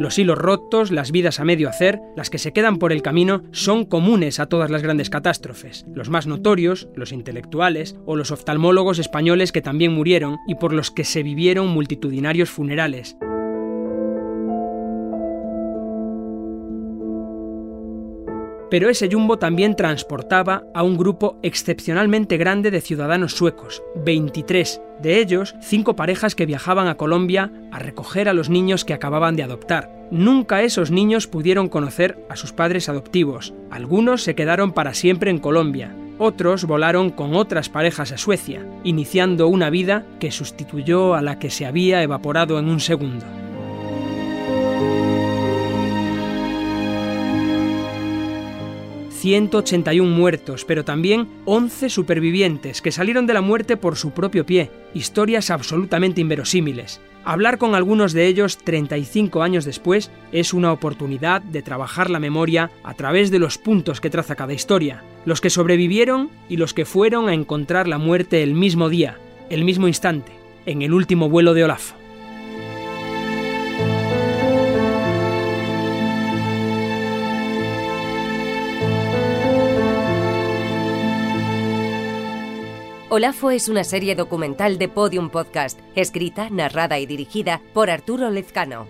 Los 0.00 0.18
hilos 0.18 0.38
rotos, 0.38 0.90
las 0.90 1.12
vidas 1.12 1.40
a 1.40 1.44
medio 1.44 1.68
hacer, 1.68 2.00
las 2.16 2.30
que 2.30 2.38
se 2.38 2.54
quedan 2.54 2.78
por 2.78 2.90
el 2.90 3.02
camino, 3.02 3.42
son 3.52 3.84
comunes 3.84 4.40
a 4.40 4.46
todas 4.46 4.70
las 4.70 4.82
grandes 4.82 5.10
catástrofes. 5.10 5.84
Los 5.94 6.08
más 6.08 6.26
notorios, 6.26 6.88
los 6.96 7.12
intelectuales 7.12 7.96
o 8.06 8.16
los 8.16 8.30
oftalmólogos 8.30 8.98
españoles 8.98 9.52
que 9.52 9.60
también 9.60 9.92
murieron 9.92 10.38
y 10.48 10.54
por 10.54 10.72
los 10.72 10.90
que 10.90 11.04
se 11.04 11.22
vivieron 11.22 11.68
multitudinarios 11.68 12.48
funerales. 12.48 13.18
Pero 18.70 18.88
ese 18.88 19.08
jumbo 19.10 19.38
también 19.38 19.74
transportaba 19.74 20.62
a 20.74 20.82
un 20.82 20.96
grupo 20.96 21.38
excepcionalmente 21.42 22.36
grande 22.36 22.70
de 22.70 22.80
ciudadanos 22.80 23.32
suecos, 23.32 23.82
23, 23.96 24.80
de 25.02 25.20
ellos 25.20 25.56
cinco 25.60 25.96
parejas 25.96 26.34
que 26.34 26.46
viajaban 26.46 26.86
a 26.86 26.96
Colombia 26.96 27.50
a 27.72 27.78
recoger 27.80 28.28
a 28.28 28.32
los 28.32 28.48
niños 28.48 28.84
que 28.84 28.94
acababan 28.94 29.34
de 29.36 29.42
adoptar. 29.42 29.90
Nunca 30.10 30.62
esos 30.62 30.90
niños 30.90 31.26
pudieron 31.26 31.68
conocer 31.68 32.24
a 32.28 32.36
sus 32.36 32.52
padres 32.52 32.88
adoptivos. 32.88 33.54
Algunos 33.70 34.22
se 34.22 34.34
quedaron 34.34 34.72
para 34.72 34.94
siempre 34.94 35.30
en 35.30 35.38
Colombia, 35.38 35.94
otros 36.22 36.66
volaron 36.66 37.08
con 37.08 37.34
otras 37.34 37.70
parejas 37.70 38.12
a 38.12 38.18
Suecia, 38.18 38.66
iniciando 38.84 39.48
una 39.48 39.70
vida 39.70 40.04
que 40.18 40.30
sustituyó 40.30 41.14
a 41.14 41.22
la 41.22 41.38
que 41.38 41.48
se 41.48 41.64
había 41.64 42.02
evaporado 42.02 42.58
en 42.58 42.68
un 42.68 42.78
segundo. 42.78 43.24
181 49.20 50.10
muertos, 50.10 50.64
pero 50.64 50.82
también 50.82 51.28
11 51.44 51.90
supervivientes 51.90 52.80
que 52.80 52.90
salieron 52.90 53.26
de 53.26 53.34
la 53.34 53.42
muerte 53.42 53.76
por 53.76 53.96
su 53.96 54.12
propio 54.12 54.46
pie, 54.46 54.70
historias 54.94 55.50
absolutamente 55.50 56.22
inverosímiles. 56.22 57.02
Hablar 57.22 57.58
con 57.58 57.74
algunos 57.74 58.14
de 58.14 58.26
ellos 58.26 58.56
35 58.56 59.42
años 59.42 59.66
después 59.66 60.10
es 60.32 60.54
una 60.54 60.72
oportunidad 60.72 61.42
de 61.42 61.60
trabajar 61.60 62.08
la 62.08 62.18
memoria 62.18 62.70
a 62.82 62.94
través 62.94 63.30
de 63.30 63.38
los 63.38 63.58
puntos 63.58 64.00
que 64.00 64.08
traza 64.08 64.36
cada 64.36 64.54
historia, 64.54 65.04
los 65.26 65.42
que 65.42 65.50
sobrevivieron 65.50 66.30
y 66.48 66.56
los 66.56 66.72
que 66.72 66.86
fueron 66.86 67.28
a 67.28 67.34
encontrar 67.34 67.88
la 67.88 67.98
muerte 67.98 68.42
el 68.42 68.54
mismo 68.54 68.88
día, 68.88 69.18
el 69.50 69.64
mismo 69.64 69.86
instante, 69.86 70.32
en 70.64 70.80
el 70.80 70.94
último 70.94 71.28
vuelo 71.28 71.52
de 71.52 71.64
Olaf. 71.64 71.99
Olafo 83.12 83.50
es 83.50 83.68
una 83.68 83.82
serie 83.82 84.14
documental 84.14 84.78
de 84.78 84.86
Podium 84.86 85.30
Podcast, 85.30 85.80
escrita, 85.96 86.48
narrada 86.48 87.00
y 87.00 87.06
dirigida 87.06 87.60
por 87.74 87.90
Arturo 87.90 88.30
Lezcano. 88.30 88.86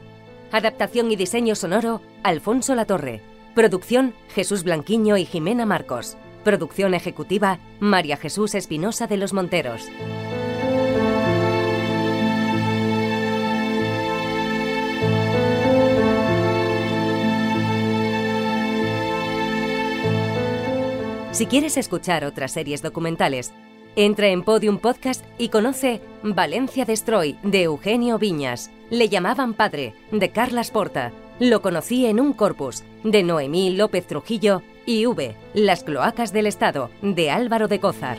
Adaptación 0.53 1.11
y 1.11 1.17
diseño 1.17 1.55
sonoro, 1.55 2.03
Alfonso 2.23 2.75
Latorre. 2.75 3.23
Producción, 3.55 4.13
Jesús 4.35 4.63
Blanquiño 4.63 5.17
y 5.17 5.25
Jimena 5.25 5.65
Marcos. 5.65 6.19
Producción 6.45 6.93
ejecutiva, 6.93 7.61
María 7.81 8.19
Jesús 8.19 8.55
Espinosa 8.55 9.07
de 9.07 9.17
los 9.17 9.33
Monteros. 9.33 9.89
Si 21.33 21.47
quieres 21.47 21.79
escuchar 21.79 22.27
otras 22.27 22.53
series 22.53 22.83
documentales, 22.83 23.51
entra 23.97 24.29
en 24.29 24.43
Podium 24.43 24.79
Podcast 24.79 25.25
y 25.39 25.49
conoce 25.49 26.01
Valencia 26.23 26.85
Destroy 26.85 27.37
de 27.43 27.63
Eugenio 27.63 28.19
Viñas. 28.19 28.71
Le 28.91 29.09
llamaban 29.09 29.55
padre 29.55 29.95
de 30.11 30.31
Carlas 30.31 30.71
Porta. 30.71 31.13
Lo 31.39 31.63
conocí 31.63 32.07
en 32.07 32.21
un 32.21 32.33
corpus 32.33 32.83
de 33.05 33.23
Noemí 33.23 33.71
López 33.71 34.07
Trujillo 34.07 34.63
y 34.87 35.07
V. 35.07 35.35
Las 35.55 35.85
cloacas 35.85 36.33
del 36.33 36.47
Estado 36.47 36.91
de 37.03 37.31
Álvaro 37.31 37.69
de 37.69 37.81
Cózar. 37.81 38.19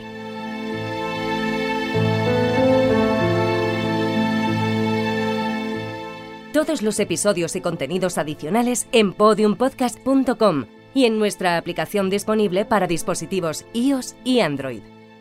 Todos 6.52 6.82
los 6.82 7.00
episodios 7.00 7.56
y 7.56 7.62
contenidos 7.62 8.18
adicionales 8.18 8.86
en 8.92 9.14
podiumpodcast.com 9.14 10.66
y 10.94 11.06
en 11.06 11.18
nuestra 11.18 11.56
aplicación 11.56 12.10
disponible 12.10 12.66
para 12.66 12.86
dispositivos 12.86 13.64
iOS 13.72 14.16
y 14.24 14.40
Android. 14.40 14.82